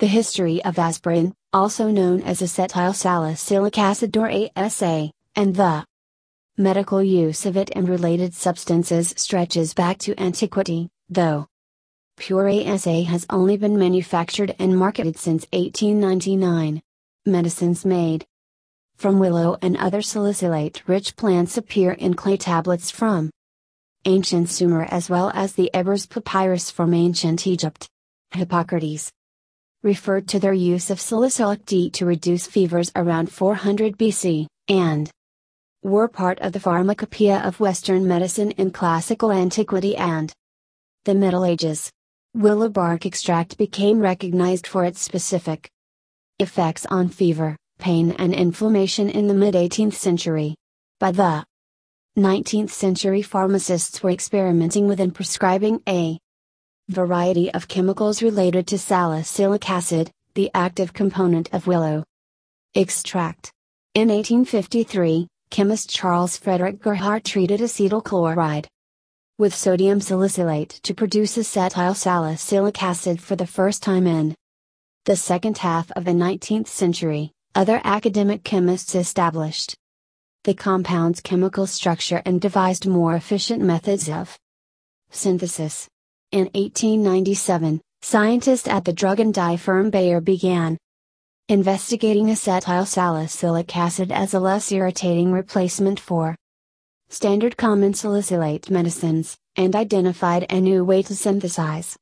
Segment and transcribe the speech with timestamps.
[0.00, 5.84] The history of aspirin, also known as acetyl salicylic acid or ASA, and the
[6.56, 11.48] medical use of it and related substances stretches back to antiquity, though.
[12.16, 16.80] Pure ASA has only been manufactured and marketed since 1899.
[17.26, 18.24] Medicines made
[18.96, 23.28] from willow and other salicylate rich plants appear in clay tablets from
[24.06, 27.86] ancient Sumer as well as the Ebers papyrus from ancient Egypt.
[28.30, 29.12] Hippocrates
[29.82, 35.10] referred to their use of salicylic D to reduce fevers around 400 BC, and
[35.82, 40.32] were part of the pharmacopoeia of Western medicine in classical antiquity and
[41.04, 41.90] the Middle Ages.
[42.34, 45.70] Willow bark extract became recognized for its specific
[46.38, 50.54] effects on fever, pain, and inflammation in the mid 18th century.
[50.98, 51.44] By the
[52.18, 56.18] 19th century, pharmacists were experimenting with and prescribing a
[56.90, 62.04] variety of chemicals related to salicylic acid, the active component of willow
[62.74, 63.52] extract.
[63.94, 68.68] In 1853, chemist Charles Frederick Gerhardt treated acetyl chloride
[69.38, 74.34] with sodium salicylate to produce acetyl salicylic acid for the first time in
[75.06, 77.32] the second half of the 19th century.
[77.54, 79.74] Other academic chemists established
[80.44, 84.38] the compound's chemical structure and devised more efficient methods of
[85.10, 85.88] synthesis.
[86.32, 90.78] In 1897, scientists at the drug and dye firm Bayer began
[91.48, 96.36] investigating acetyl salicylic acid as a less irritating replacement for
[97.08, 101.96] standard common salicylate medicines, and identified a new way to synthesize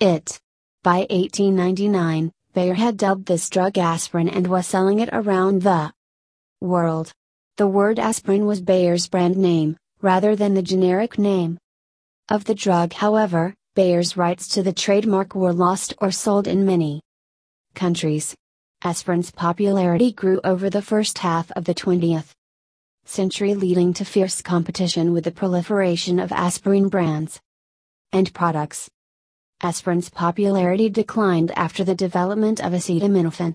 [0.00, 0.40] it.
[0.82, 5.92] By 1899, Bayer had dubbed this drug aspirin and was selling it around the
[6.60, 7.12] world.
[7.58, 11.58] The word aspirin was Bayer's brand name, rather than the generic name
[12.28, 12.92] of the drug.
[12.92, 17.00] However, Bayer's rights to the trademark were lost or sold in many
[17.74, 18.34] countries.
[18.84, 22.32] Aspirin's popularity grew over the first half of the 20th
[23.04, 27.40] century, leading to fierce competition with the proliferation of aspirin brands
[28.12, 28.88] and products.
[29.62, 33.54] Aspirin's popularity declined after the development of acetaminophen,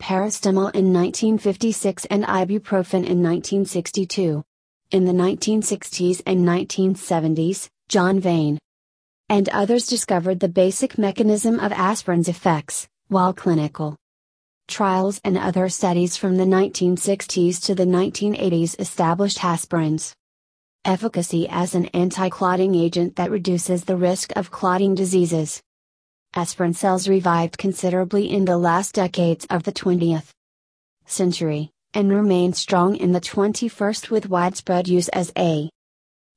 [0.00, 4.42] paracetamol in 1956, and ibuprofen in 1962.
[4.90, 8.58] In the 1960s and 1970s, John Vane
[9.28, 13.96] and others discovered the basic mechanism of aspirin's effects, while clinical
[14.66, 20.14] trials and other studies from the 1960s to the 1980s established aspirin's
[20.84, 25.62] efficacy as an anti-clotting agent that reduces the risk of clotting diseases.
[26.34, 30.30] Aspirin sales revived considerably in the last decades of the 20th
[31.06, 35.70] century, and remain strong in the 21st with widespread use as a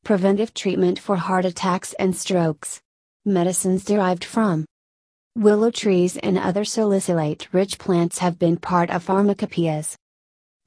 [0.08, 2.80] preventive treatment for heart attacks and strokes.
[3.26, 4.64] Medicines derived from
[5.36, 9.98] willow trees and other salicylate rich plants have been part of pharmacopoeias.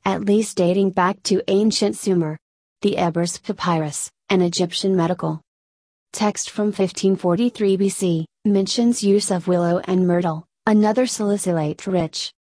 [0.05, 2.37] At least dating back to ancient Sumer.
[2.83, 5.41] The Ebers Papyrus, an Egyptian medical
[6.12, 12.31] text from 1543 BC, mentions use of willow and myrtle, another salicylate rich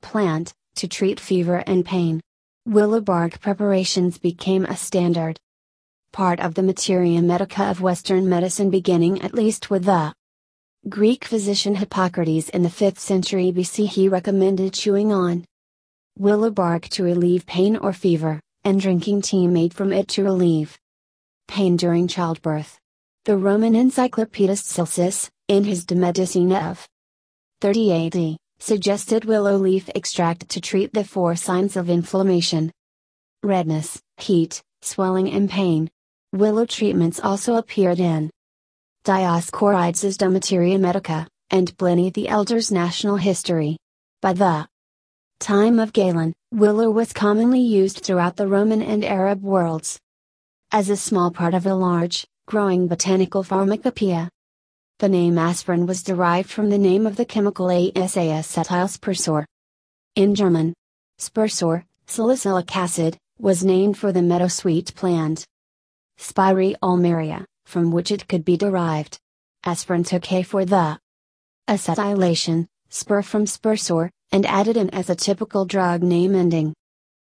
[0.00, 2.18] plant, to treat fever and pain.
[2.64, 5.38] Willow bark preparations became a standard
[6.12, 10.12] part of the materia medica of Western medicine beginning at least with the
[10.88, 13.86] Greek physician Hippocrates in the 5th century BC.
[13.86, 15.44] He recommended chewing on
[16.18, 20.78] willow bark to relieve pain or fever, and drinking tea made from it to relieve
[21.48, 22.78] pain during childbirth.
[23.24, 26.88] The Roman encyclopedist Celsus, in his De Medicina of
[27.60, 32.72] 30 AD, suggested willow leaf extract to treat the four signs of inflammation
[33.42, 35.90] redness, heat, swelling, and pain.
[36.32, 38.30] Willow treatments also appeared in
[39.04, 43.76] Dioscorides' De Materia Medica, and Pliny the Elder's Natural History.
[44.22, 44.68] By the
[45.40, 49.98] time of Galen, willow was commonly used throughout the Roman and Arab worlds.
[50.70, 54.30] As a small part of a large, growing botanical pharmacopoeia.
[55.00, 59.46] The name aspirin was derived from the name of the chemical ASA Acetylspirsäure.
[60.14, 60.74] In German,
[61.18, 65.44] Spirsäure, salicylic acid, was named for the meadowsweet plant.
[66.20, 69.18] Spiraea ulmaria, from which it could be derived.
[69.64, 70.98] Aspirin took A for the
[71.66, 76.74] acetylation, spur from Spirsäure, and added an as a typical drug name ending.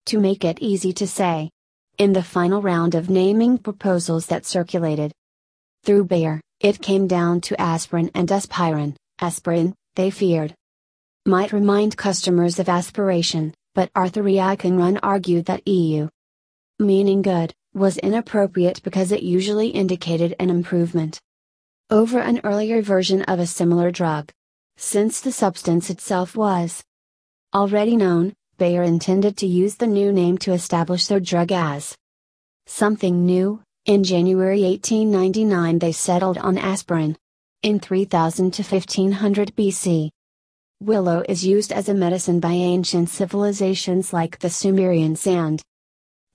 [0.07, 1.51] To make it easy to say.
[1.99, 5.13] In the final round of naming proposals that circulated
[5.85, 8.97] through Bayer, it came down to aspirin and Euspirin.
[9.21, 10.55] Aspirin, they feared,
[11.25, 16.09] might remind customers of aspiration, but Arthur Run argued that EU,
[16.81, 21.21] meaning good, was inappropriate because it usually indicated an improvement
[21.91, 24.31] over an earlier version of a similar drug.
[24.77, 26.83] since the substance itself was
[27.55, 31.97] already known, Bayer intended to use the new name to establish their drug as
[32.67, 33.63] something new.
[33.85, 37.17] In January 1899, they settled on aspirin.
[37.63, 40.11] In 3000 to 1500 BC,
[40.81, 45.61] willow is used as a medicine by ancient civilizations like the Sumerians and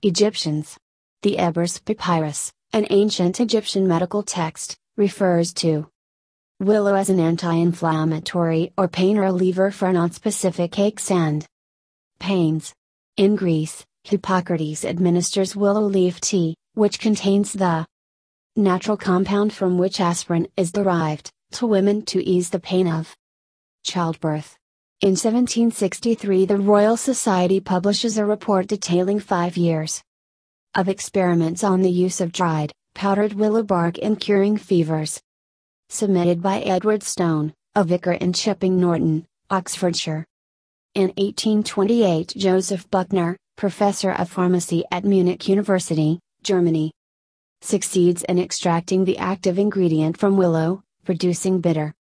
[0.02, 0.76] Egyptians.
[1.22, 5.88] The Ebers Papyrus, an ancient Egyptian medical text, refers to
[6.60, 11.44] willow as an anti-inflammatory or pain reliever for non-specific aches and
[12.20, 12.72] pains.
[13.16, 17.84] In Greece, Hippocrates administers willow leaf tea, which contains the
[18.54, 23.16] natural compound from which aspirin is derived, to women to ease the pain of
[23.82, 24.56] childbirth.
[25.00, 30.00] In 1763, the Royal Society publishes a report detailing five years
[30.78, 35.20] of experiments on the use of dried, powdered willow bark in curing fevers.
[35.88, 40.24] Submitted by Edward Stone, a vicar in Chipping Norton, Oxfordshire.
[40.94, 46.92] In 1828, Joseph Buchner, professor of pharmacy at Munich University, Germany,
[47.60, 51.92] succeeds in extracting the active ingredient from willow, producing bitter,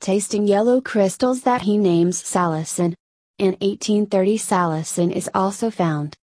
[0.00, 2.94] tasting yellow crystals that he names salicin.
[3.38, 6.16] In 1830 salicin is also found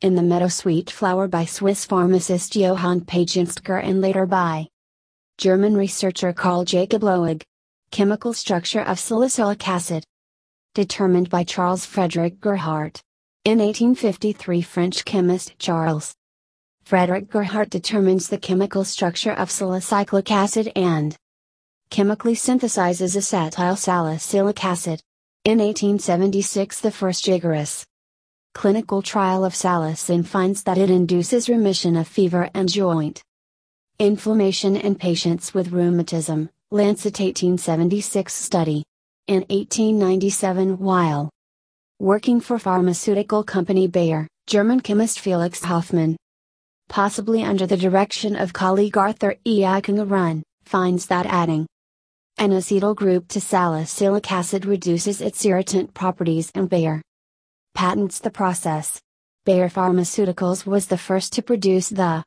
[0.00, 4.68] in the meadowsweet flower by Swiss pharmacist Johann Pagenstecher and later by
[5.38, 7.42] German researcher Carl Jacob Loewig.
[7.90, 10.04] Chemical structure of salicylic acid
[10.74, 13.02] determined by Charles Frederick Gerhardt.
[13.44, 16.14] In 1853 French chemist Charles
[16.84, 21.16] Frederick Gerhardt determines the chemical structure of salicylic acid and
[21.90, 25.00] chemically synthesizes acetyl salicylic acid.
[25.44, 27.84] In 1876 the first rigorous
[28.58, 33.22] clinical trial of salicin finds that it induces remission of fever and joint
[34.00, 38.82] inflammation in patients with rheumatism, Lancet 1876 study.
[39.28, 41.30] In 1897 while
[42.00, 46.16] working for pharmaceutical company Bayer, German chemist Felix Hoffmann,
[46.88, 49.60] possibly under the direction of colleague Arthur E.
[49.60, 51.64] Eichengrun, finds that adding
[52.38, 57.00] an acetyl group to salicylic acid reduces its irritant properties and Bayer
[57.78, 59.00] patents the process.
[59.46, 62.24] Bayer Pharmaceuticals was the first to produce the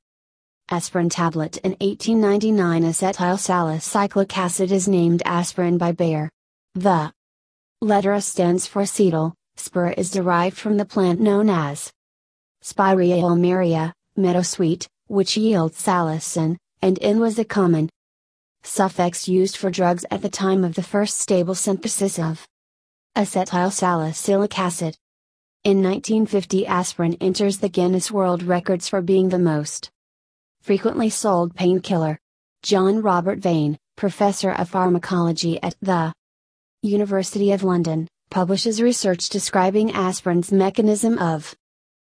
[0.70, 2.84] aspirin tablet in 1899.
[2.84, 6.30] Acetyl salicylic acid is named aspirin by Bayer.
[6.76, 7.12] The
[7.82, 11.92] letter S stands for acetyl, spur is derived from the plant known as
[12.62, 17.90] Spirea ulmaria, meadowsweet, which yields salicin, and in was a common
[18.64, 22.48] suffix used for drugs at the time of the first stable synthesis of
[23.18, 24.96] acetyl salicylic acid.
[25.64, 29.92] In 1950, aspirin enters the Guinness World Records for being the most
[30.64, 32.18] frequently sold painkiller.
[32.64, 36.14] John Robert Vane, professor of pharmacology at the
[36.82, 41.54] University of London, publishes research describing aspirin's mechanism of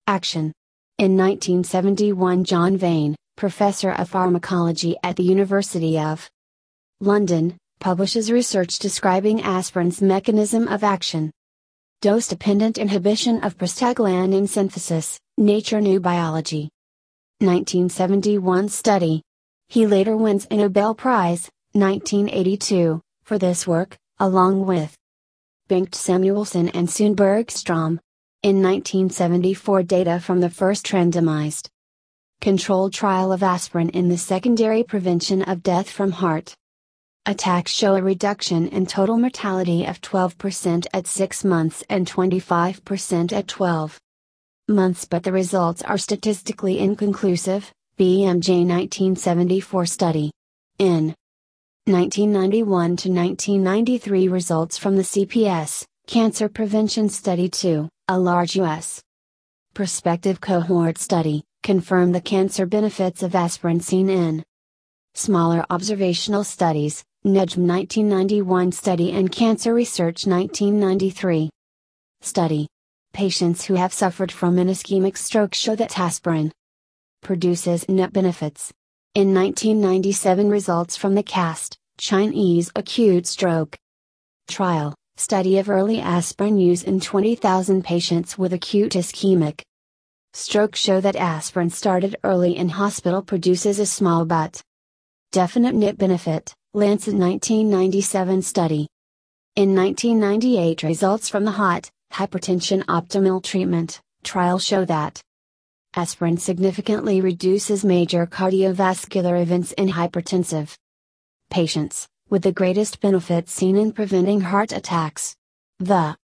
[0.08, 0.54] action.
[0.98, 6.30] In 1971, John Vane, professor of pharmacology at the University of
[7.02, 11.30] London, publishes research describing aspirin's mechanism of action.
[12.04, 16.68] Dose dependent inhibition of prostaglandin synthesis, Nature New Biology.
[17.40, 19.22] 1971 study.
[19.70, 24.94] He later wins a Nobel Prize, 1982, for this work, along with
[25.70, 28.02] Bengt Samuelsson and Sune Bergstrom.
[28.42, 31.70] In 1974 data from the first randomized
[32.42, 36.54] controlled trial of aspirin in the secondary prevention of death from heart
[37.26, 43.48] attacks show a reduction in total mortality of 12% at 6 months and 25% at
[43.48, 44.00] 12
[44.68, 47.72] months, but the results are statistically inconclusive.
[48.00, 50.32] BMJ 1974 study.
[50.80, 51.14] In
[51.86, 52.66] 1991
[52.98, 59.00] to 1993 results from the CPS, Cancer Prevention Study 2, a large U.S.
[59.76, 64.44] prospective cohort study, confirm the cancer benefits of aspirin seen in
[65.14, 71.50] smaller observational studies, NEJM 1991 study and Cancer Research 1993
[72.20, 72.68] study.
[73.14, 76.52] Patients who have suffered from an ischemic stroke show that aspirin
[77.22, 78.74] produces net benefits.
[79.16, 83.78] In 1997 results from the CAST, Chinese acute stroke
[84.50, 89.62] trial, study of early aspirin use in 20,000 patients with acute ischemic
[90.34, 94.62] stroke show that aspirin started early in hospital produces a small but
[95.32, 96.54] definite net benefit.
[96.76, 98.88] Lancet 1997 study.
[99.56, 105.22] In 1998 results from the HOT, Hypertension Optimal Treatment, trial show that
[105.96, 110.76] aspirin significantly reduces major cardiovascular events in hypertensive
[111.52, 115.36] patients, with the greatest benefit seen in preventing heart attacks.
[115.78, 116.18] The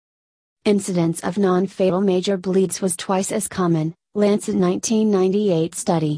[0.65, 6.17] incidence of non fatal major bleeds was twice as common, Lancet 1998 study.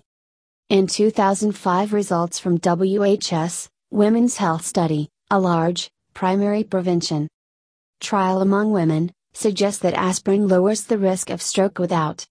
[0.69, 7.27] In 2005, results from WHS, Women's Health Study, a large, primary prevention
[8.00, 12.25] trial among women, suggests that aspirin lowers the risk of stroke without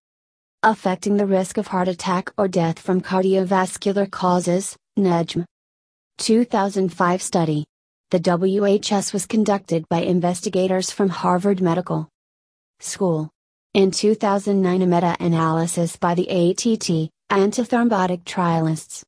[0.63, 5.45] affecting the risk of heart attack or death from cardiovascular causes, NEJM.
[6.17, 7.67] 2005 study.
[8.11, 12.09] The WHS was conducted by investigators from Harvard Medical
[12.79, 13.29] School.
[13.75, 19.03] In 2009, a meta analysis by the ATT, antithrombotic trialists.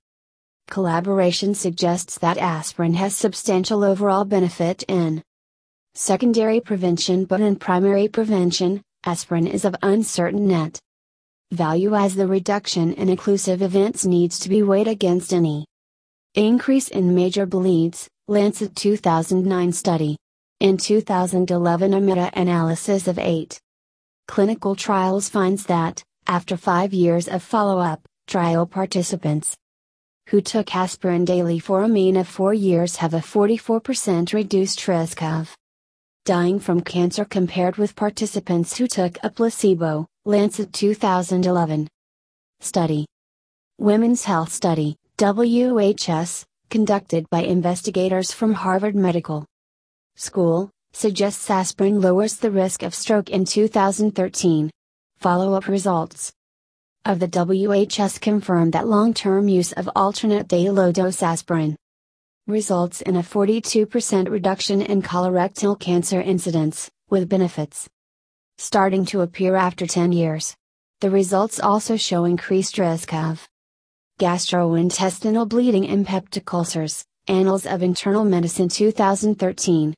[0.73, 5.23] Collaboration suggests that aspirin has substantial overall benefit in
[5.93, 10.81] secondary prevention but in primary prevention, aspirin is of uncertain net
[11.51, 15.67] value as the reduction in occlusive events needs to be weighed against any
[16.37, 20.17] increase in major bleeds, Lancet 2009 study.
[20.61, 23.61] In 2011 a meta-analysis of eight
[24.27, 29.55] clinical trials finds that, after five years of follow-up, trial participants
[30.29, 35.23] who took aspirin daily for a mean of four years have a 44% reduced risk
[35.23, 35.55] of
[36.25, 41.89] dying from cancer compared with participants who took a placebo, Lancet 2011.
[42.61, 43.07] Study
[43.79, 49.45] Women's Health Study, WHS, conducted by investigators from Harvard Medical
[50.17, 54.71] School, suggests aspirin lowers the risk of stroke in 2013.
[55.19, 56.33] Follow up results
[57.05, 61.77] of the WHS confirm that long term use of alternate day low dose aspirin
[62.47, 67.89] results in a 42% reduction in colorectal cancer incidence, with benefits
[68.59, 70.55] starting to appear after 10 years.
[71.01, 73.49] The results also show increased risk of
[74.21, 79.95] gastrointestinal bleeding and peptic ulcers, Annals of Internal Medicine 2013.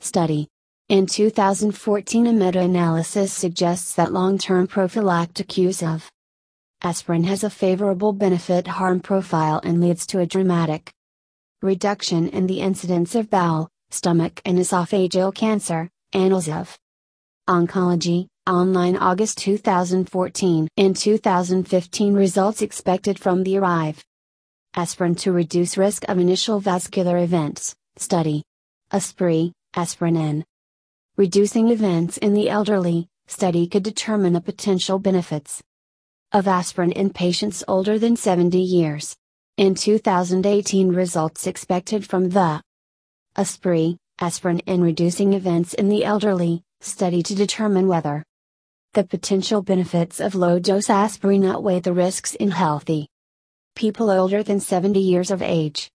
[0.00, 0.46] Study.
[0.90, 6.10] In 2014, a meta analysis suggests that long term prophylactic use of
[6.82, 10.92] aspirin has a favorable benefit harm profile and leads to a dramatic
[11.62, 16.78] reduction in the incidence of bowel, stomach, and esophageal cancer, Annals of
[17.48, 20.68] Oncology, online August 2014.
[20.76, 24.04] In 2015, results expected from the ARRIVE
[24.74, 28.42] Aspirin to reduce risk of initial vascular events, study.
[28.92, 30.44] ASPREE, aspirin.
[31.16, 35.62] Reducing events in the elderly, study could determine the potential benefits
[36.36, 39.16] of aspirin in patients older than 70 years.
[39.56, 42.60] In 2018 results expected from the
[43.36, 48.22] ASPREE, aspirin in reducing events in the elderly, study to determine whether
[48.92, 53.08] the potential benefits of low dose aspirin outweigh the risks in healthy
[53.74, 55.90] people older than 70 years of age.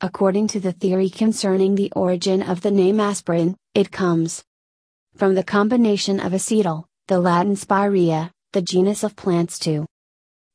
[0.00, 4.42] According to the theory concerning the origin of the name aspirin, it comes
[5.16, 9.84] from the combination of acetyl, the Latin spirea, the genus of plants to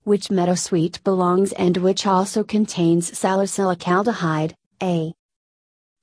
[0.06, 5.14] which meadowsweet belongs and which also contains salicylic aldehyde, a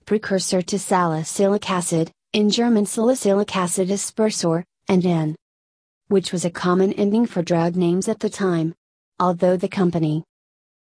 [0.04, 5.34] precursor to salicylic acid, in German salicylic acid aspersor, and N,
[6.06, 8.76] which was a common ending for drug names at the time.
[9.18, 10.22] Although the company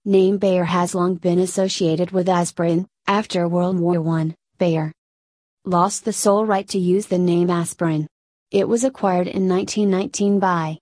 [0.06, 4.92] name Bayer has long been associated with aspirin, after World War I, Bayer
[5.66, 8.06] lost the sole right to use the name aspirin.
[8.52, 10.78] It was acquired in 1919 by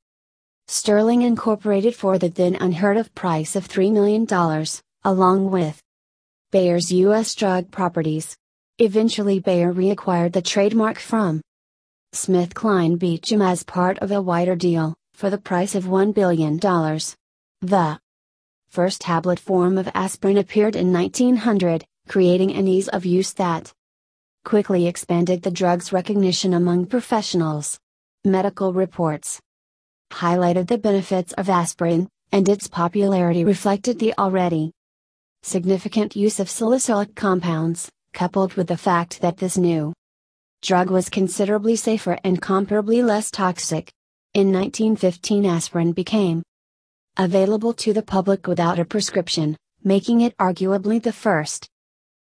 [0.69, 4.27] Sterling Incorporated for the then unheard of price of $3 million,
[5.05, 5.81] along with
[6.51, 7.36] Bayer's U.S.
[7.36, 8.36] drug properties.
[8.77, 11.41] Eventually, Bayer reacquired the trademark from
[12.13, 16.57] SmithKline Beecham as part of a wider deal, for the price of $1 billion.
[16.59, 18.00] The
[18.67, 23.71] first tablet form of aspirin appeared in 1900, creating an ease of use that
[24.43, 27.79] quickly expanded the drug's recognition among professionals.
[28.25, 29.39] Medical reports
[30.12, 34.72] highlighted the benefits of aspirin, and its popularity reflected the already
[35.44, 39.94] significant use of salicylic compounds, coupled with the fact that this new
[40.62, 43.92] drug was considerably safer and comparably less toxic.
[44.34, 46.44] In 1915, aspirin became
[47.18, 51.68] available to the public without a prescription, making it arguably the first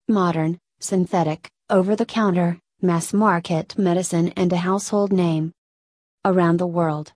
[0.08, 5.52] modern, synthetic, over the counter, mass market medicine and a household name
[6.24, 7.12] around the world.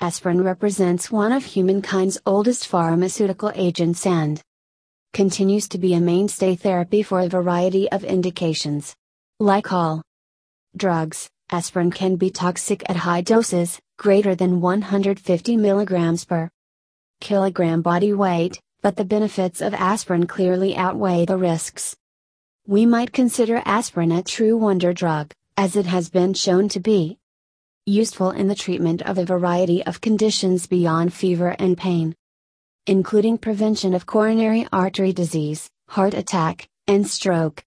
[0.00, 4.40] Aspirin represents one of humankind's oldest pharmaceutical agents and
[5.12, 8.94] continues to be a mainstay therapy for a variety of indications.
[9.40, 10.02] Like all
[10.76, 16.48] drugs, aspirin can be toxic at high doses, greater than 150 mg per
[17.20, 21.96] kilogram body weight, but the benefits of aspirin clearly outweigh the risks.
[22.68, 27.18] we might consider aspirin a true wonder drug, as it has been shown to be
[27.88, 32.14] useful in the treatment of a variety of conditions beyond fever and pain,
[32.86, 37.64] including prevention of coronary artery disease, heart attack, and stroke.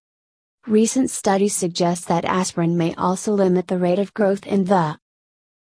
[0.68, 4.98] Recent studies suggest that aspirin may also limit the rate of growth in the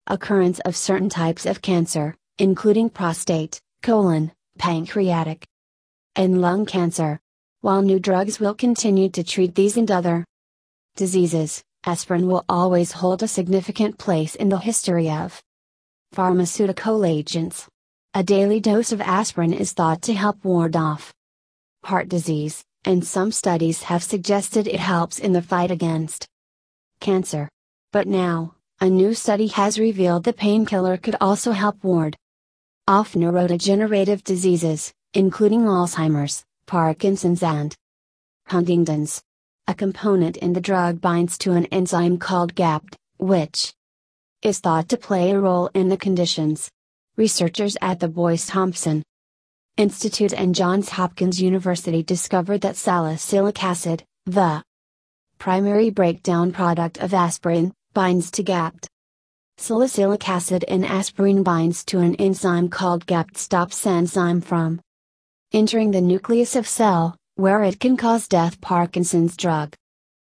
[0.08, 5.46] occurrence of certain types of cancer, including prostate, colon, pancreatic,
[6.16, 7.20] and lung cancer.
[7.62, 10.26] While new drugs will continue to treat these and other
[10.96, 15.42] diseases, aspirin will always hold a significant place in the history of
[16.12, 17.68] pharmaceutical agents.
[18.14, 21.14] A daily dose of aspirin is thought to help ward off
[21.84, 26.28] heart disease, and some studies have suggested it helps in the fight against
[27.00, 27.50] cancer.
[27.92, 32.16] But now, a new study has revealed the painkiller could also help ward
[32.88, 37.76] off neurodegenerative diseases, including Alzheimer's, Parkinson's, and
[38.48, 39.22] Huntington's.
[39.68, 43.74] A component in the drug binds to an enzyme called GAPDH, which
[44.42, 46.70] is thought to play a role in the conditions.
[47.16, 49.04] Researchers at the Boyce Thompson
[49.78, 54.64] Institute and Johns Hopkins University discovered that salicylic acid, the
[55.38, 58.88] primary breakdown product of aspirin, binds to GAPDH.
[59.58, 64.82] Salicylic acid in aspirin binds to an enzyme called GAPDH stops enzyme from
[65.54, 68.62] entering the nucleus of cell, where it can cause death.
[68.62, 69.74] Parkinson's drug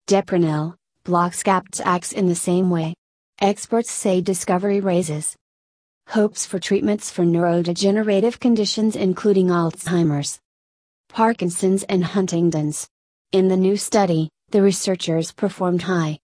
[0.06, 2.94] Deprenyl blocks GAPDH acts in the same way.
[3.40, 5.34] Experts say discovery raises
[6.10, 10.38] hopes for treatments for neurodegenerative conditions including Alzheimer's,
[11.08, 12.86] Parkinson's, and Huntington's.
[13.32, 16.20] In the new study, the researchers performed high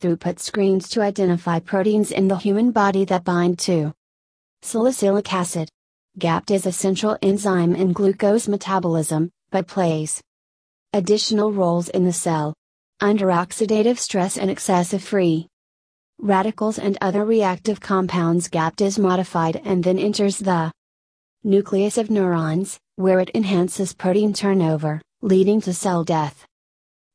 [0.00, 3.92] throughput screens to identify proteins in the human body that bind to
[4.62, 5.68] salicylic acid.
[6.18, 10.22] GAPDH is a central enzyme in glucose metabolism, but plays
[10.92, 12.54] additional roles in the cell.
[13.00, 15.46] Under oxidative stress and excessive free
[16.18, 20.70] radicals and other reactive compounds GAPDH is modified and then enters the
[21.42, 26.46] nucleus of neurons, where it enhances protein turnover, leading to cell death.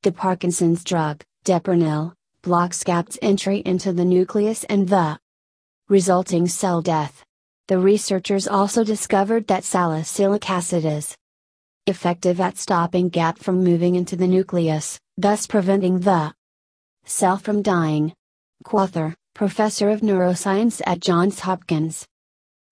[0.02, 5.20] The Parkinson's drug, Deprenyl, blocks GAPDH's entry into the nucleus and the
[5.88, 7.24] resulting cell death.
[7.68, 11.16] The researchers also discovered that salicylic acid is
[11.88, 16.34] effective at stopping GAP from moving into the nucleus, thus preventing the
[17.06, 18.14] cell from dying.
[18.64, 22.08] Quather, professor of neuroscience at Johns Hopkins.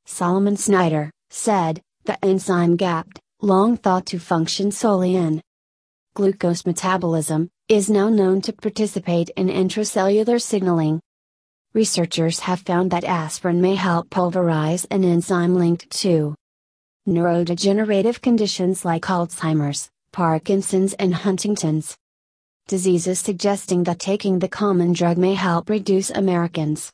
[0.05, 5.41] Solomon Snyder, said, the enzyme GAPDH, long thought to function solely in
[6.15, 10.99] glucose metabolism, is now known to participate in intracellular signaling.
[11.73, 16.35] Researchers have found that aspirin may help pulverize an enzyme linked to
[17.07, 21.97] neurodegenerative conditions like Alzheimer's, Parkinson's, and Huntington's
[22.67, 26.91] diseases suggesting that taking the common drug may help reduce Americans'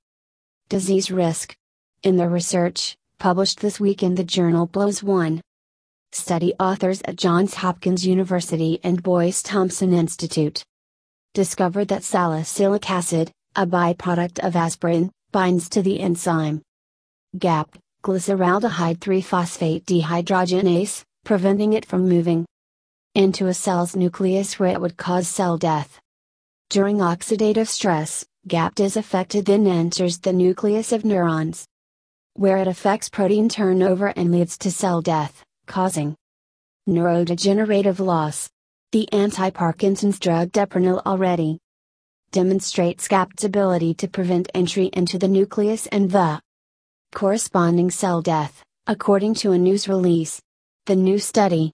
[0.67, 1.55] disease risk.
[2.01, 5.41] In their research, published this week in the journal PLOS One,
[6.11, 10.63] study authors at Johns Hopkins University and Boyce Thompson Institute
[11.35, 16.63] discovered that salicylic acid, a byproduct of aspirin, binds to the enzyme
[17.37, 22.45] GAP, glyceraldehyde 3 phosphate dehydrogenase, preventing it from moving
[23.13, 25.99] into a cell's nucleus where it would cause cell death.
[26.69, 31.65] During oxidative stress, GAPDH is affected then enters the nucleus of neurons,
[32.35, 36.15] where it affects protein turnover and leads to cell death, causing
[36.87, 38.49] neurodegenerative loss.
[38.93, 41.59] The anti-Parkinson's drug Deprenyl already
[42.31, 46.39] demonstrates GAPDH's ability to prevent entry into the nucleus and the
[47.13, 50.39] corresponding cell death, according to a news release.
[50.85, 51.71] The new study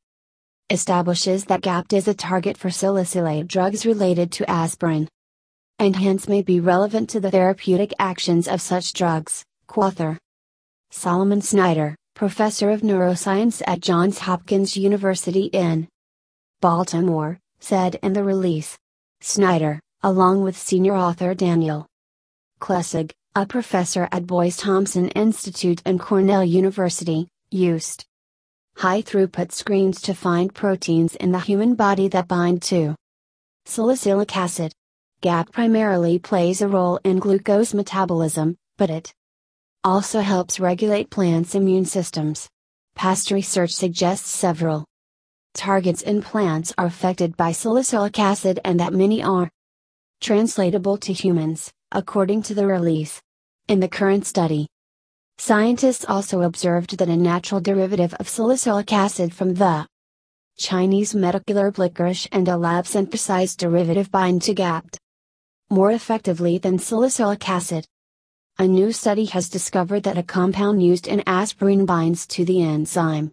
[0.70, 5.08] establishes that GAPDH is a target for salicylate drugs related to aspirin.
[5.78, 10.18] And hence may be relevant to the therapeutic actions of such drugs, Quather.
[10.92, 15.88] Solomon Snyder, professor of neuroscience at Johns Hopkins University in
[16.62, 18.78] Baltimore, said in the release.
[19.22, 21.86] Snyder, along with senior author Daniel
[22.62, 28.06] Klessig, a professor at Boyce Thompson Institute and Cornell University, used
[28.78, 32.96] high throughput screens to find proteins in the human body that bind to
[33.66, 34.72] salicylic acid.
[35.20, 39.14] GAP primarily plays a role in glucose metabolism, but it
[39.84, 42.48] also helps regulate plants' immune systems.
[42.96, 44.86] Past research suggests several
[45.54, 49.50] targets in plants are affected by salicylic acid and that many are
[50.22, 53.22] translatable to humans, according to the release.
[53.68, 54.68] In the current study,
[55.38, 59.86] Scientists also observed that a natural derivative of salicylic acid from the
[60.58, 64.98] Chinese medical herb licorice and a lab synthesized derivative bind to GAPDH
[65.70, 67.86] more effectively than salicylic acid.
[68.58, 73.32] A new study has discovered that a compound used in aspirin binds to the enzyme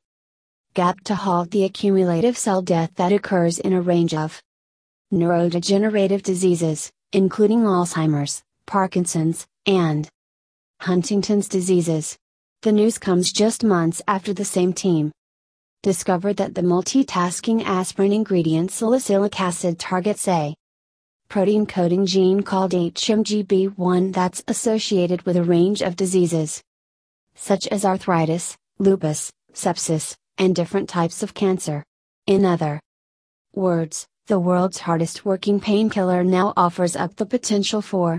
[0.74, 4.42] GAPDH to halt the accumulative cell death that occurs in a range of
[5.12, 10.09] neurodegenerative diseases, including Alzheimer's, Parkinson's, and
[10.81, 12.16] Huntington's diseases.
[12.62, 15.12] The news comes just months after the same team
[15.83, 20.55] discovered that the multitasking aspirin ingredient salicylic acid targets a
[21.29, 26.62] protein coding gene called HMGB1 that's associated with a range of diseases,
[27.35, 31.83] such as arthritis, lupus, sepsis, and different types of cancer.
[32.29, 32.79] In other
[33.53, 38.18] words, the world's hardest working painkiller now offers up the potential for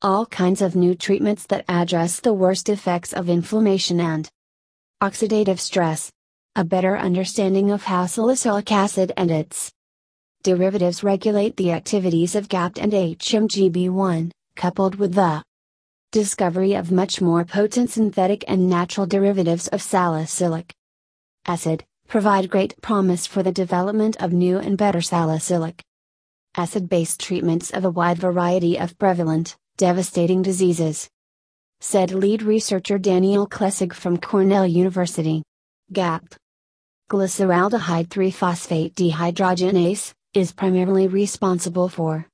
[0.00, 4.28] all kinds of new treatments that address the worst effects of inflammation and
[5.02, 6.12] oxidative stress.
[6.54, 9.72] A better understanding of how salicylic acid and its
[10.44, 15.42] derivatives regulate the activities of GAPDH and HMGB1, coupled with the
[16.12, 20.72] discovery of much more potent synthetic and natural derivatives of salicylic
[21.46, 25.82] acid, provide great promise for the development of new and better salicylic
[26.58, 31.08] acid based treatments of a wide variety of prevalent, devastating diseases.
[31.80, 35.42] Said lead researcher Daniel Klessig from Cornell University.
[35.90, 36.34] GAP
[37.10, 42.26] Glyceraldehyde 3 phosphate dehydrogenase, is primarily responsible for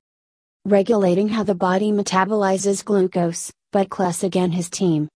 [0.65, 5.09] regulating how the body metabolizes glucose, but Klessig and his team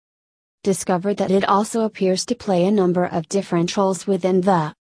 [0.63, 4.73] discovered that it also appears to play a number of different roles within the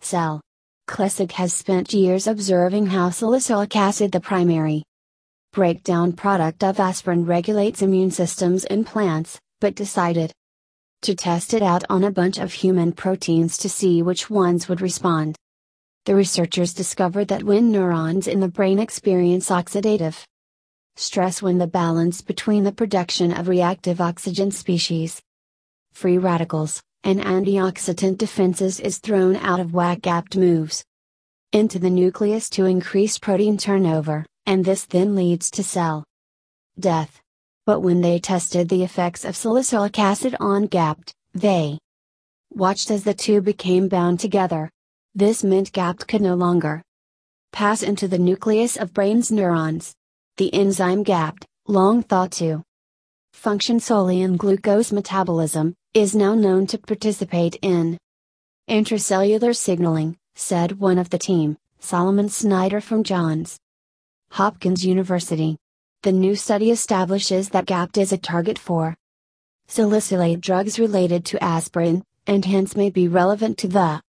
[0.00, 0.40] cell.
[0.88, 4.82] Klessig has spent years observing how salicylic acid, the primary
[5.52, 10.32] breakdown product of aspirin, regulates immune systems in plants, but decided
[11.02, 14.80] to test it out on a bunch of human proteins to see which ones would
[14.80, 15.36] respond
[16.06, 20.22] the researchers discovered that when neurons in the brain experience oxidative
[20.96, 25.22] stress when the balance between the production of reactive oxygen species,
[25.92, 30.84] free radicals, and antioxidant defenses is thrown out of whack GAPDH moves
[31.52, 36.04] into the nucleus to increase protein turnover, and this then leads to cell
[36.78, 37.20] death.
[37.64, 41.78] But when they tested the effects of salicylic acid on GAPDH, they
[42.52, 44.70] watched as the two became bound together,
[45.14, 46.82] this meant GAPDH could no longer
[47.52, 49.94] pass into the nucleus of brain's neurons.
[50.38, 52.62] The enzyme GAPDH, long thought to
[53.32, 57.96] function solely in glucose metabolism, is now known to participate in
[58.68, 63.58] intracellular signaling, said one of the team, Solomon Snyder from Johns
[64.32, 65.56] Hopkins University.
[66.02, 68.94] The new study establishes that GAPDH is a target for
[69.68, 74.02] salicylate drugs related to aspirin, and hence may be relevant to the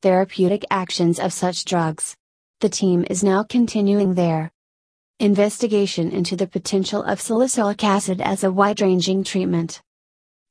[0.00, 2.14] therapeutic actions of such drugs.
[2.60, 4.52] The team is now continuing their
[5.18, 9.80] investigation into the potential of salicylic acid as a wide ranging treatment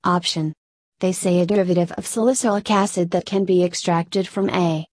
[0.04, 0.54] option.
[1.02, 4.88] They say a derivative of salicylic acid that can be extracted from a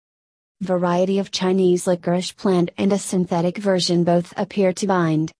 [0.61, 5.31] variety of Chinese licorice plant and a synthetic version both appear to bind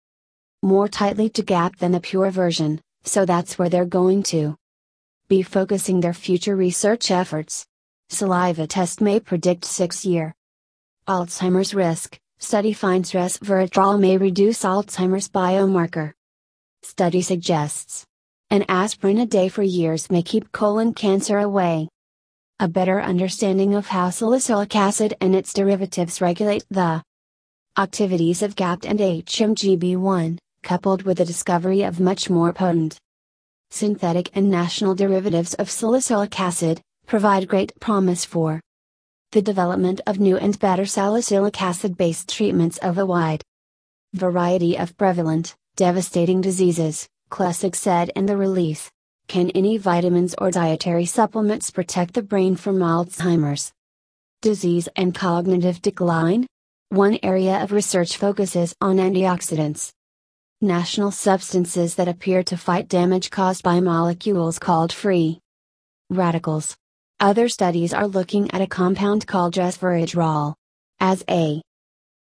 [0.61, 4.55] more tightly to GAPDH than the pure version, so that's where they're going to
[5.27, 7.65] be focusing their future research efforts.
[8.09, 10.33] Saliva test may predict 6 year
[11.07, 12.19] Alzheimer's risk.
[12.41, 16.13] Study finds resveratrol may reduce Alzheimer's biomarker.
[16.83, 18.05] Study suggests
[18.49, 21.89] an aspirin a day for years may keep colon cancer away.
[22.61, 27.03] A better understanding of how salicylic acid and its derivatives regulate the
[27.77, 32.97] activities of GAPDH and HMGB1, coupled with the discovery of much more potent
[33.69, 38.61] synthetic and national derivatives of salicylic acid, provide great promise for
[39.31, 43.43] the development of new and better salicylic acid based treatments of a wide
[44.13, 48.89] variety of prevalent, devastating diseases, Klessig said in the release.
[49.27, 53.71] Can any vitamins or dietary supplements protect the brain from Alzheimer's
[54.41, 56.47] disease and cognitive decline?
[56.89, 59.91] One area of research focuses on antioxidants.
[60.59, 65.39] National substances that appear to fight damage caused by molecules called free
[66.09, 66.75] radicals.
[67.21, 70.53] Other studies are looking at a compound called resveratrol.
[71.01, 71.61] As a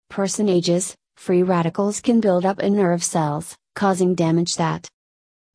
[0.10, 4.88] person ages, free radicals can build up in nerve cells, causing damage that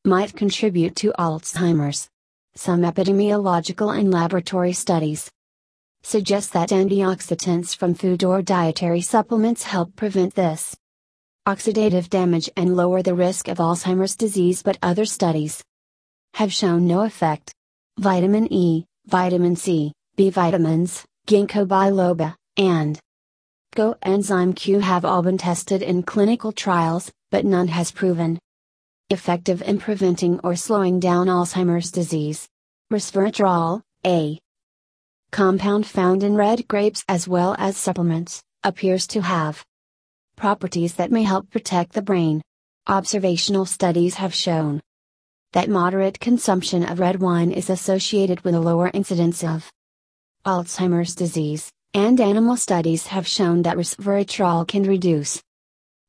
[0.05, 2.07] might contribute to Alzheimer's.
[2.53, 5.31] Some epidemiological and laboratory studies
[6.03, 10.75] suggest that antioxidants from food or dietary supplements help prevent this
[11.47, 15.63] oxidative damage and lower the risk of Alzheimer's disease, but other studies
[16.35, 17.51] have shown no effect.
[17.97, 22.99] Vitamin E, vitamin C, B vitamins, ginkgo biloba, and
[23.75, 28.39] coenzyme Q have all been tested in clinical trials, but none has proven
[29.09, 32.47] effective in preventing or slowing down Alzheimer's disease.
[32.91, 34.39] Resveratrol, a
[35.31, 39.63] compound found in red grapes as well as supplements, appears to have
[40.35, 42.41] properties that may help protect the brain.
[42.87, 44.81] Observational studies have shown
[45.53, 49.71] that moderate consumption of red wine is associated with a lower incidence of
[50.45, 55.41] Alzheimer's disease, and animal studies have shown that resveratrol can reduce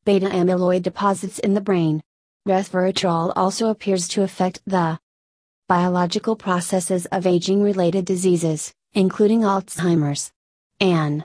[0.04, 2.02] beta amyloid deposits in the brain.
[2.46, 4.98] Resveratrol also appears to affect the
[5.68, 10.30] biological processes of aging related diseases, including Alzheimer's.
[10.80, 11.24] An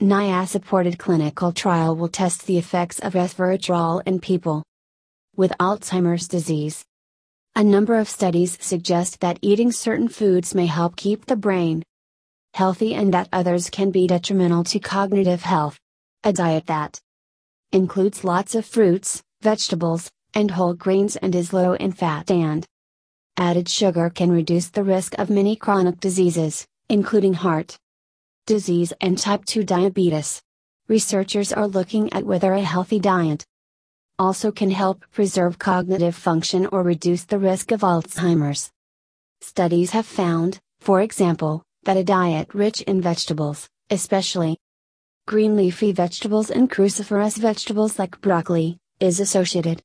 [0.00, 4.62] NIA supported clinical trial will test the effects of resveratrol in people
[5.36, 6.85] with Alzheimer's disease.
[7.58, 11.82] A number of studies suggest that eating certain foods may help keep the brain
[12.52, 15.78] healthy and that others can be detrimental to cognitive health.
[16.22, 17.00] A diet that
[17.72, 22.66] includes lots of fruits, vegetables, and whole grains and is low in fat and
[23.38, 27.78] added sugar can reduce the risk of many chronic diseases, including heart
[28.44, 30.42] disease and type 2 diabetes.
[30.88, 33.46] Researchers are looking at whether a healthy diet
[34.18, 38.70] also can help preserve cognitive function or reduce the risk of Alzheimer's.
[39.40, 44.56] Studies have found, for example, that a diet rich in vegetables, especially
[45.26, 49.82] green leafy vegetables and cruciferous vegetables like broccoli, is associated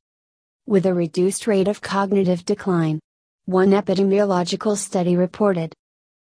[0.65, 2.99] with a reduced rate of cognitive decline.
[3.45, 5.73] One epidemiological study reported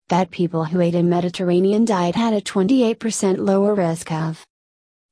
[0.09, 4.45] that people who ate a Mediterranean diet had a 28% lower risk of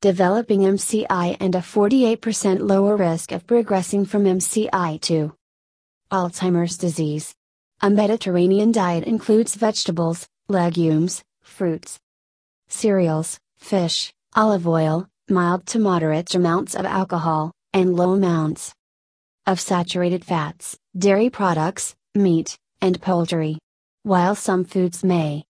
[0.02, 5.32] developing MCI and a 48% lower risk of progressing from MCI to
[6.10, 7.32] Alzheimer's disease.
[7.80, 12.00] A Mediterranean diet includes vegetables, legumes, fruits,
[12.66, 18.74] cereals, fish, olive oil, mild to moderate amounts of alcohol, and low amounts
[19.46, 23.56] of saturated fats, dairy products, meat, and poultry.
[24.02, 25.44] While some foods may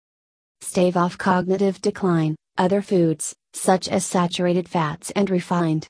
[0.60, 5.86] stave off cognitive decline, other foods, such as saturated fats and refined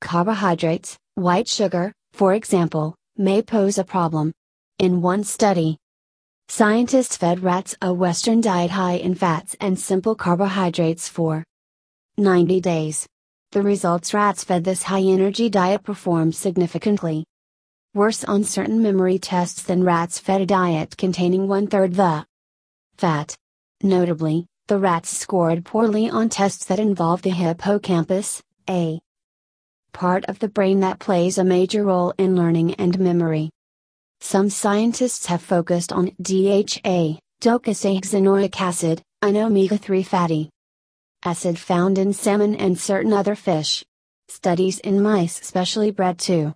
[0.00, 4.32] carbohydrates, white sugar, for example, may pose a problem.
[4.78, 5.78] In one study,
[6.48, 11.44] scientists fed rats a Western diet high in fats and simple carbohydrates for
[12.18, 13.06] 90 days.
[13.52, 17.24] The results rats fed this high energy diet performed significantly
[17.94, 22.26] worse on certain memory tests than rats fed a diet containing one third the
[22.96, 23.36] fat.
[23.82, 28.98] Notably, the rats scored poorly on tests that involved the hippocampus, a
[29.92, 33.50] part of the brain that plays a major role in learning and memory.
[34.20, 40.50] Some scientists have focused on DHA, docosahexaenoic acid, an omega 3 fatty
[41.24, 43.84] acid found in salmon and certain other fish.
[44.28, 46.54] Studies in mice specially bred to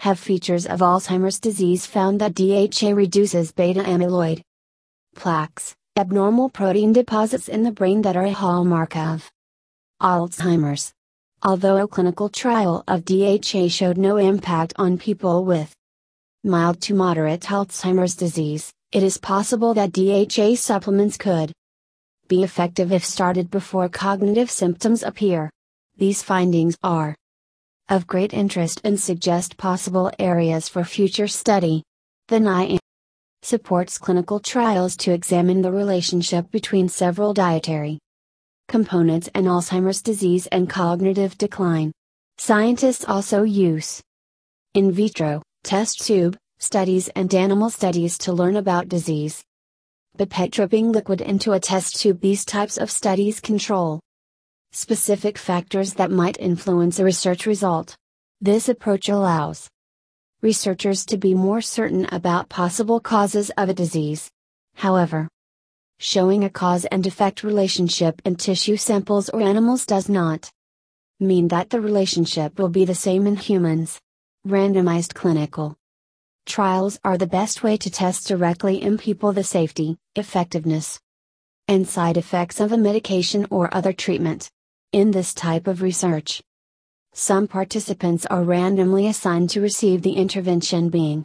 [0.00, 4.42] have features of Alzheimer's disease found that DHA reduces beta amyloid
[5.14, 9.30] plaques, abnormal protein deposits in the brain that are a hallmark of
[10.00, 10.94] Alzheimer's.
[11.42, 15.74] Although a clinical trial of DHA showed no impact on people with
[16.42, 21.52] mild to moderate Alzheimer's disease, it is possible that DHA supplements could
[22.28, 25.50] be effective if started before cognitive symptoms appear.
[25.98, 27.14] These findings are
[27.90, 31.82] of great interest and suggest possible areas for future study.
[32.28, 32.79] The NIA
[33.42, 37.98] supports clinical trials to examine the relationship between several dietary
[38.68, 41.90] components and Alzheimer's disease and cognitive decline.
[42.38, 44.00] Scientists also use
[44.74, 49.42] in vitro, test tube, studies and animal studies to learn about disease.
[50.16, 54.00] Pipette dripping liquid into a test tube These types of studies control
[54.72, 57.96] specific factors that might influence a research result.
[58.40, 59.68] This approach allows
[60.42, 64.30] researchers to be more certain about possible causes of a disease.
[64.74, 65.28] However,
[65.98, 70.50] showing a cause and effect relationship in tissue samples or animals does not
[71.18, 74.00] mean that the relationship will be the same in humans.
[74.46, 75.76] Randomized clinical
[76.46, 80.98] trials are the best way to test directly in people the safety, effectiveness,
[81.68, 84.50] and side effects of a medication or other treatment.
[84.92, 86.42] In this type of research,
[87.12, 91.24] some participants are randomly assigned to receive the intervention being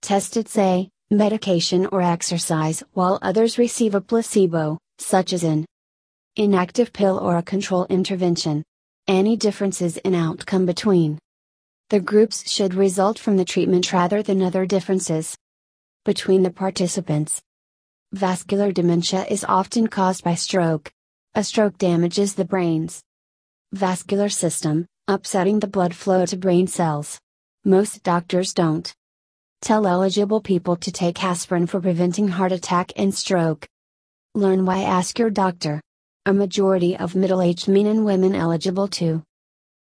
[0.00, 5.64] tested, say, medication or exercise, while others receive a placebo, such as an
[6.36, 8.62] inactive pill or a control intervention.
[9.08, 11.18] Any differences in outcome between
[11.90, 15.34] the groups should result from the treatment rather than other differences
[16.04, 17.40] between the participants.
[18.12, 20.90] Vascular dementia is often caused by stroke.
[21.34, 23.02] A stroke damages the brain's
[23.72, 27.18] vascular system, upsetting the blood flow to brain cells.
[27.64, 28.94] Most doctors don't
[29.62, 33.66] tell eligible people to take aspirin for preventing heart attack and stroke.
[34.34, 35.80] Learn why ask your doctor.
[36.26, 39.22] A majority of middle aged men and women eligible to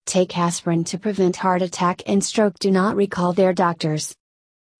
[0.07, 4.15] take aspirin to prevent heart attack and stroke do not recall their doctors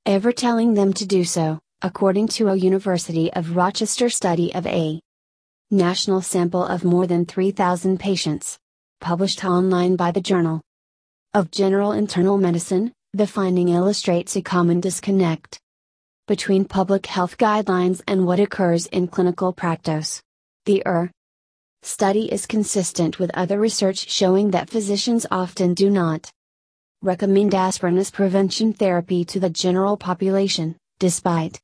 [0.07, 4.99] ever telling them to do so, according to a University of Rochester study of a
[5.69, 8.57] national sample of more than 3,000 patients,
[9.01, 10.61] published online by the Journal
[11.33, 15.59] of General Internal Medicine, the finding illustrates a common disconnect
[16.27, 20.21] between public health guidelines and what occurs in clinical practice.
[20.65, 21.11] The ER
[21.81, 26.31] study is consistent with other research showing that physicians often do not
[27.01, 31.59] recommend aspirin as prevention therapy to the general population, despite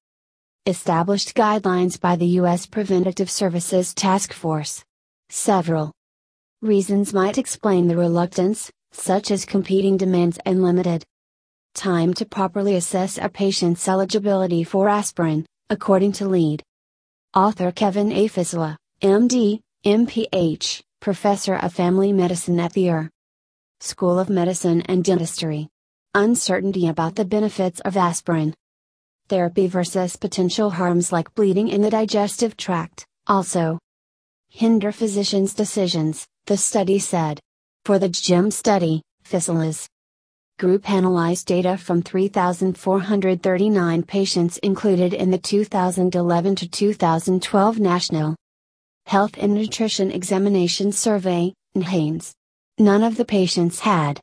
[0.65, 2.65] established guidelines by the U.S.
[2.65, 4.83] Preventative Services Task Force.
[5.29, 5.93] Several
[6.61, 11.03] reasons might explain the reluctance, such as competing demands and limited
[11.75, 16.63] time to properly assess a patient's eligibility for aspirin, according to lead
[17.35, 18.27] author Kevin A.
[18.27, 23.09] Fiscella, MD, MPH, professor of family medicine at the ER.
[23.79, 25.67] School of Medicine and Dentistry.
[26.15, 28.55] Uncertainty about the benefits of aspirin.
[29.27, 33.77] Therapy versus potential harms like bleeding in the digestive tract, also
[34.49, 37.41] hinder physicians' decisions, the study said.
[37.83, 39.85] For the GEM study, Fiscella's
[40.57, 48.33] group analyzed data from 3,439 patients included in the 2011 to 2012 National
[49.05, 52.31] Health and Nutrition Examination Survey, NHANES.
[52.79, 54.21] None of the patients had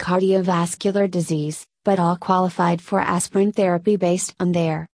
[0.00, 4.88] cardiovascular disease, but all qualified for aspirin therapy based on their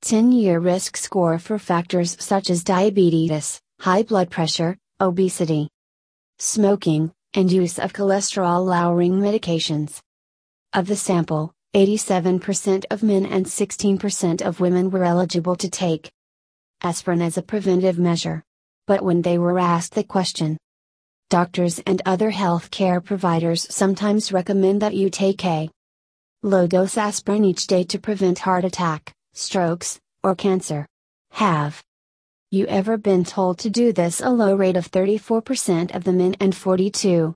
[0.00, 5.68] 10 year risk score for factors such as diabetes, high blood pressure, obesity,
[6.40, 10.00] smoking, and use of cholesterol lowering medications.
[10.72, 16.10] Of the sample, 87% of men and 16% of women were eligible to take
[16.82, 18.42] aspirin as a preventive measure.
[18.86, 20.56] But when they were asked the question,
[21.30, 25.70] Doctors and other healthcare providers sometimes recommend that you take a
[26.42, 30.86] low dose aspirin each day to prevent heart attack, strokes, or cancer.
[31.30, 31.80] Have
[32.52, 34.20] you ever been told to do this?
[34.20, 37.34] A low rate of 34% of the men and 42%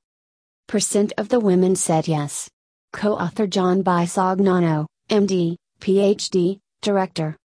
[1.16, 2.50] of the women said yes.
[2.92, 7.36] Co author John Bisognano, MD, PhD, Director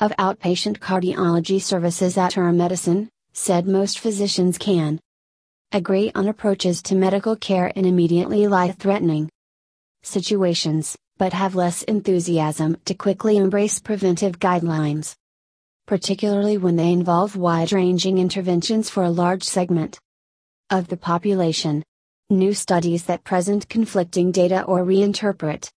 [0.00, 4.98] of Outpatient Cardiology Services at ER Medicine, said most physicians can
[5.70, 9.30] agree on approaches to medical care in immediately life threatening
[10.02, 15.14] situations, but have less enthusiasm to quickly embrace preventive guidelines.
[15.86, 19.98] Particularly when they involve wide ranging interventions for a large segment
[20.70, 21.82] of the population.
[22.28, 25.70] New studies that present conflicting data or reinterpret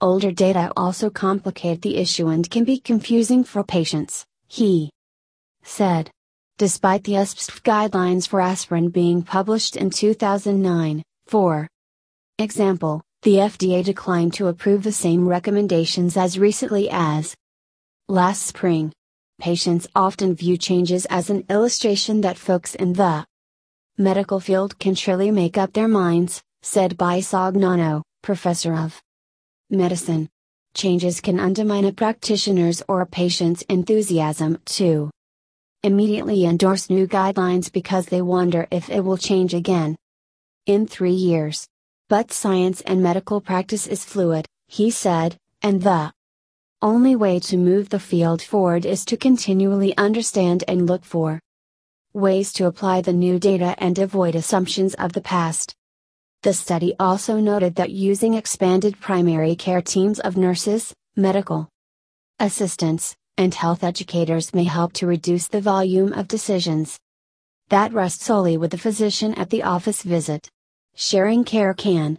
[0.00, 4.90] older data also complicate the issue and can be confusing for patients, he
[5.62, 6.10] said.
[6.56, 11.66] Despite the USPSTF guidelines for aspirin being published in 2009, for
[12.38, 17.34] example, the FDA declined to approve the same recommendations as recently as
[18.08, 18.92] last spring.
[19.40, 23.26] Patients often view changes as an illustration that folks in the
[23.98, 29.02] medical field can surely make up their minds, said Bisognano, professor of
[29.70, 30.28] medicine.
[30.74, 35.10] Changes can undermine a practitioner's or a patient's enthusiasm to
[35.82, 39.96] immediately endorse new guidelines because they wonder if it will change again.
[40.66, 41.68] In three years.
[42.08, 46.12] But science and medical practice is fluid, he said, and the
[46.84, 51.40] only way to move the field forward is to continually understand and look for
[52.12, 55.74] ways to apply the new data and avoid assumptions of the past.
[56.42, 61.70] The study also noted that using expanded primary care teams of nurses, medical
[62.38, 66.98] assistants, and health educators may help to reduce the volume of decisions
[67.70, 70.50] that rest solely with the physician at the office visit.
[70.94, 72.18] Sharing care can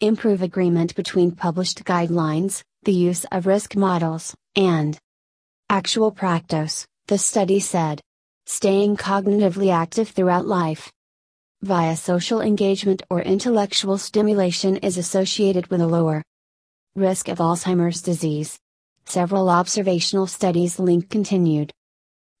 [0.00, 4.98] improve agreement between published guidelines, the use of risk models, and
[5.70, 8.00] actual practice, the study said.
[8.46, 10.90] Staying cognitively active throughout life
[11.62, 16.24] via social engagement or intellectual stimulation is associated with a lower
[16.96, 18.58] risk of Alzheimer's disease.
[19.04, 21.70] Several observational studies link continued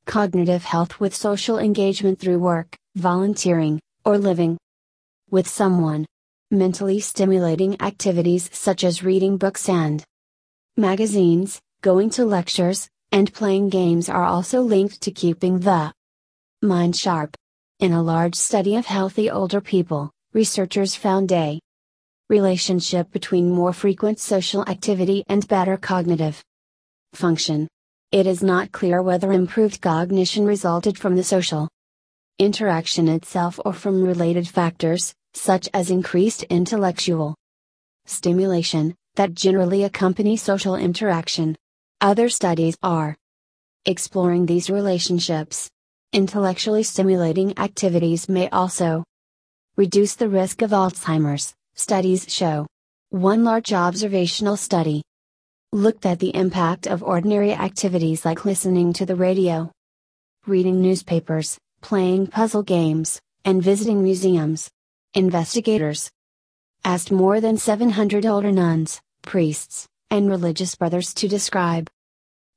[0.06, 4.58] cognitive health with social engagement through work, volunteering, or living
[5.30, 6.04] with someone.
[6.50, 10.04] Mentally stimulating activities such as reading books and
[10.76, 15.92] magazines, going to lectures, and playing games are also linked to keeping the
[16.62, 17.36] mind sharp.
[17.80, 21.60] In a large study of healthy older people, researchers found a
[22.30, 26.42] relationship between more frequent social activity and better cognitive
[27.12, 27.68] function.
[28.10, 31.68] It is not clear whether improved cognition resulted from the social
[32.38, 37.34] interaction itself or from related factors, such as increased intellectual
[38.06, 41.56] stimulation, that generally accompany social interaction.
[42.00, 43.16] Other studies are
[43.84, 45.68] exploring these relationships.
[46.12, 49.04] Intellectually stimulating activities may also
[49.76, 52.66] reduce the risk of Alzheimer's, studies show.
[53.10, 55.02] One large observational study
[55.72, 59.70] looked at the impact of ordinary activities like listening to the radio,
[60.46, 64.70] reading newspapers, playing puzzle games, and visiting museums.
[65.14, 66.10] Investigators
[66.84, 71.88] asked more than 700 older nuns, priests, and religious brothers to describe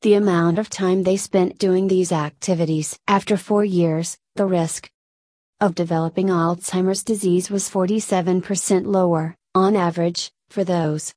[0.01, 2.97] the amount of time they spent doing these activities.
[3.07, 4.89] After four years, the risk
[5.61, 11.13] of developing Alzheimer's disease was 47% lower, on average, for those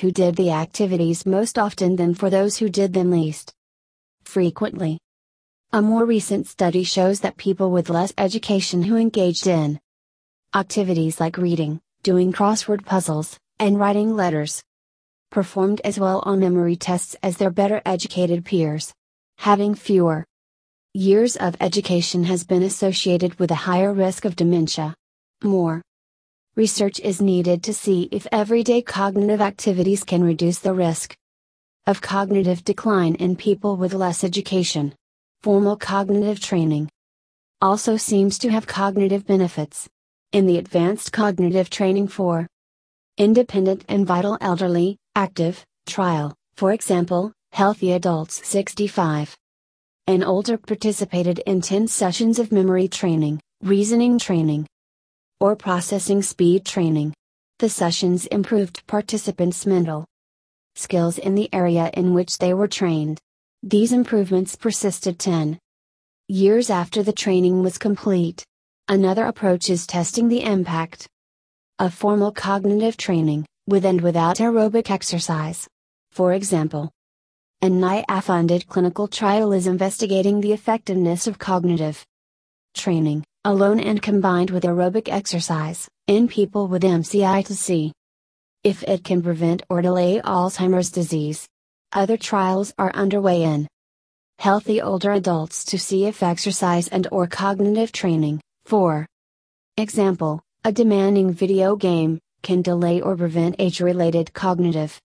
[0.00, 3.52] who did the activities most often than for those who did them least
[4.24, 4.98] frequently.
[5.72, 9.80] A more recent study shows that people with less education who engaged in
[10.54, 14.62] activities like reading, doing crossword puzzles, and writing letters
[15.30, 18.94] performed as well on memory tests as their better educated peers.
[19.36, 20.24] Having fewer
[20.94, 24.94] years of education has been associated with a higher risk of dementia.
[25.42, 25.82] More
[26.56, 31.14] research is needed to see if everyday cognitive activities can reduce the risk
[31.86, 34.94] of cognitive decline in people with less education.
[35.42, 36.88] Formal cognitive training
[37.60, 39.90] also seems to have cognitive benefits.
[40.30, 42.46] In the Advanced Cognitive Training for
[43.16, 49.34] Independent and Vital Elderly, Active, trial, for example, healthy adults 65
[50.06, 54.66] and older participated in 10 sessions of memory training, reasoning training,
[55.40, 57.14] or processing speed training.
[57.58, 60.04] The sessions improved participants' mental
[60.74, 63.18] skills in the area in which they were trained.
[63.62, 65.58] These improvements persisted 10
[66.28, 68.44] years after the training was complete.
[68.90, 71.06] Another approach is testing the impact
[71.78, 75.68] of formal cognitive training, with and without aerobic exercise.
[76.10, 76.90] For example,
[77.60, 82.02] a NIA funded clinical trial is investigating the effectiveness of cognitive
[82.74, 87.92] training, alone and combined with aerobic exercise, in people with MCI to see
[88.64, 91.46] if it can prevent or delay Alzheimer's disease.
[91.92, 93.68] Other trials are underway in
[94.38, 99.06] healthy older adults to see if exercise and or cognitive training, for
[99.78, 105.00] example, a demanding video game, can delay or prevent age-related cognitive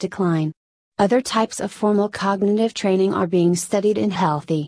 [0.00, 0.50] decline.
[0.98, 4.66] Other types of formal cognitive training are being studied in healthy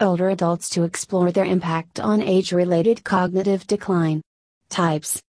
[0.00, 4.22] older adults to explore their impact on age related cognitive decline.
[4.68, 5.20] Types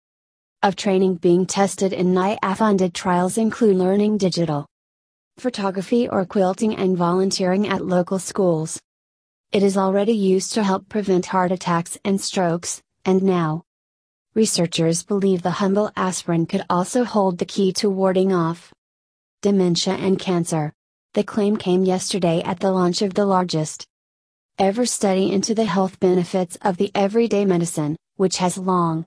[0.62, 4.68] of training being tested in NIA funded trials include learning digital
[5.40, 8.80] photography or quilting and volunteering at local schools.
[9.52, 13.64] It is already used to help prevent heart attacks and strokes, and now,
[14.36, 18.72] researchers believe the humble aspirin could also hold the key to warding off
[19.42, 20.72] dementia and cancer.
[21.16, 23.88] The claim came yesterday at the launch of the largest
[24.60, 29.04] ever study into the health benefits of the everyday medicine, which has long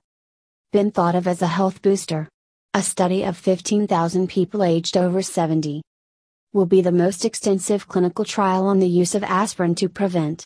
[0.73, 2.27] been thought of as a health booster.
[2.73, 5.83] A study of 15,000 people aged over 70
[6.53, 10.45] will be the most extensive clinical trial on the use of aspirin to prevent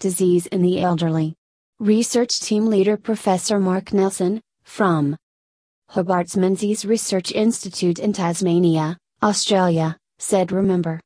[0.00, 1.34] disease in the elderly.
[1.78, 5.16] Research team leader Professor Mark Nelson, from
[5.90, 11.00] Hobart's Menzies Research Institute in Tasmania, Australia, said Remember.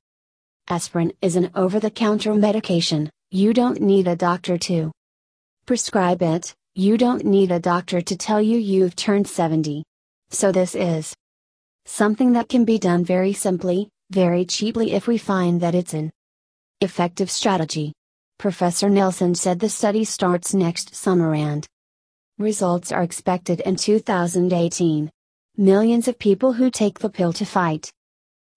[0.69, 4.93] Aspirin is an over the counter medication, you don't need a doctor to
[5.67, 9.83] prescribe it, you don't need a doctor to tell you you've turned 70.
[10.31, 11.15] So this is
[11.85, 16.11] something that can be done very simply, very cheaply if we find that it's an
[16.81, 17.93] effective strategy.
[18.39, 21.67] Professor Nelson said the study starts next summer and
[22.39, 25.11] results are expected in 2018.
[25.57, 27.93] Millions of people who take the pill to fight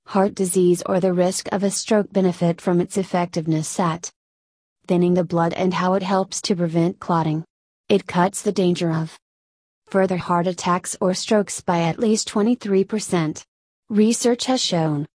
[0.07, 4.11] heart disease or the risk of a stroke benefit from its effectiveness at
[4.87, 7.43] thinning the blood and how it helps to prevent clotting.
[7.89, 9.17] It cuts the danger of
[9.87, 13.43] further heart attacks or strokes by at least 23%.
[13.89, 15.05] Research has shown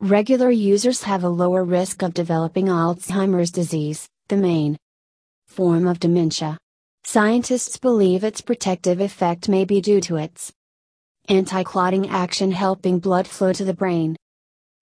[0.00, 4.76] regular users have a lower risk of developing Alzheimer's disease, the main
[5.46, 6.58] form of dementia.
[7.04, 10.52] Scientists believe its protective effect may be due to its
[11.28, 14.16] anti-clotting action helping blood flow to the brain.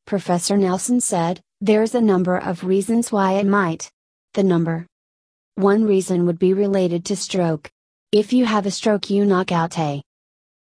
[0.07, 3.91] Professor Nelson said, There's a number of reasons why it might.
[4.35, 4.87] The number
[5.55, 7.71] one reason would be related to stroke.
[8.11, 10.03] If you have a stroke, you knock out a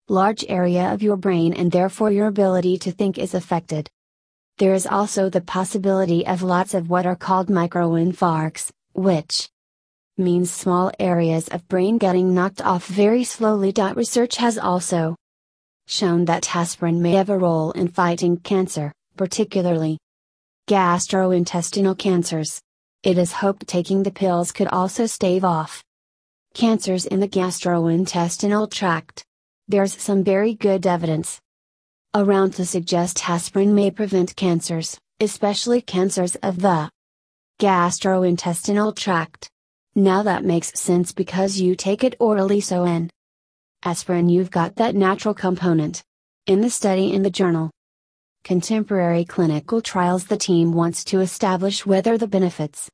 [0.09, 3.88] large area of your brain and therefore your ability to think is affected.
[4.61, 9.48] There is also the possibility of lots of what are called microinfarcts, which
[10.18, 13.72] means small areas of brain getting knocked off very slowly.
[13.96, 15.16] Research has also
[15.86, 19.96] shown that aspirin may have a role in fighting cancer, particularly
[20.68, 22.61] gastrointestinal cancers.
[23.02, 25.82] It is hoped taking the pills could also stave off
[26.52, 29.24] cancers in the gastrointestinal tract.
[29.68, 31.40] There's some very good evidence
[32.14, 36.90] around to suggest aspirin may prevent cancers, especially cancers of the
[37.61, 39.48] gastrointestinal tract.
[39.94, 43.11] Now that makes sense because you take it orally so in
[43.84, 46.02] aspirin you've got that natural component.
[46.46, 47.70] In the study in the journal
[48.42, 52.88] Contemporary Clinical Trials the team wants to establish whether the benefits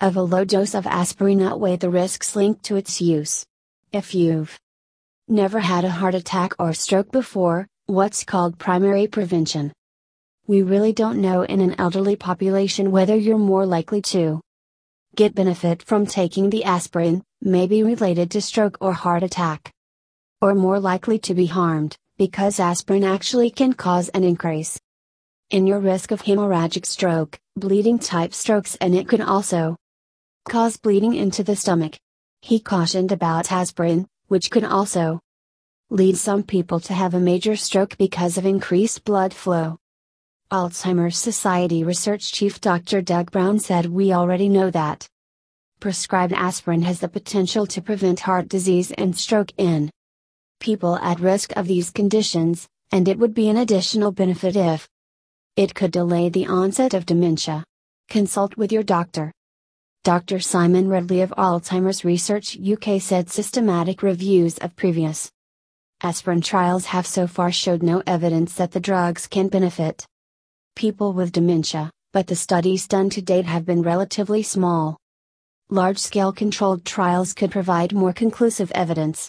[0.00, 3.44] of a low dose of aspirin outweigh the risks linked to its use.
[3.92, 4.58] If you've
[5.26, 9.72] never had a heart attack or stroke before, what's called primary prevention.
[10.46, 14.42] We really don't know in an elderly population whether you're more likely to
[15.16, 19.72] get benefit from taking the aspirin, may be related to stroke or heart attack.
[20.42, 24.78] Or more likely to be harmed, because aspirin actually can cause an increase
[25.48, 29.76] in your risk of hemorrhagic stroke, bleeding type strokes, and it could also
[30.46, 31.96] cause bleeding into the stomach.
[32.42, 35.20] He cautioned about aspirin, which could also
[35.90, 39.78] lead some people to have a major stroke because of increased blood flow.
[40.52, 43.00] Alzheimer's Society research chief Dr.
[43.00, 45.08] Doug Brown said we already know that
[45.80, 49.90] prescribed aspirin has the potential to prevent heart disease and stroke in
[50.60, 54.86] people at risk of these conditions, and it would be an additional benefit if
[55.56, 57.64] it could delay the onset of dementia.
[58.10, 59.32] Consult with your doctor.
[60.04, 60.38] Dr.
[60.38, 65.30] Simon Ridley of Alzheimer's Research UK said systematic reviews of previous
[66.00, 70.06] Aspirin trials have so far showed no evidence that the drugs can benefit
[70.76, 74.96] people with dementia, but the studies done to date have been relatively small.
[75.70, 79.26] Large scale controlled trials could provide more conclusive evidence.